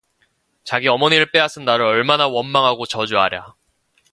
[0.63, 3.53] 자기 어머니를 빼앗은 나를 얼마나 원망하고 저주하랴.